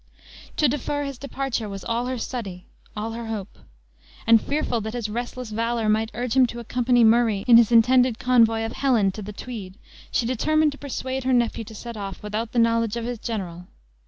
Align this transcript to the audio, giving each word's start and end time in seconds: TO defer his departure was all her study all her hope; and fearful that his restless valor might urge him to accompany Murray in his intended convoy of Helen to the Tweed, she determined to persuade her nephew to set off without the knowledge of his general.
TO 0.57 0.67
defer 0.67 1.03
his 1.03 1.19
departure 1.19 1.69
was 1.69 1.83
all 1.85 2.07
her 2.07 2.17
study 2.17 2.65
all 2.97 3.11
her 3.11 3.27
hope; 3.27 3.59
and 4.25 4.41
fearful 4.41 4.81
that 4.81 4.95
his 4.95 5.09
restless 5.09 5.51
valor 5.51 5.87
might 5.87 6.09
urge 6.15 6.33
him 6.35 6.47
to 6.47 6.57
accompany 6.59 7.03
Murray 7.03 7.45
in 7.47 7.55
his 7.57 7.71
intended 7.71 8.17
convoy 8.17 8.65
of 8.65 8.71
Helen 8.71 9.11
to 9.11 9.21
the 9.21 9.31
Tweed, 9.31 9.75
she 10.09 10.25
determined 10.25 10.71
to 10.71 10.79
persuade 10.79 11.23
her 11.23 11.33
nephew 11.33 11.63
to 11.65 11.75
set 11.75 11.97
off 11.97 12.23
without 12.23 12.51
the 12.51 12.57
knowledge 12.57 12.97
of 12.97 13.05
his 13.05 13.19
general. 13.19 13.67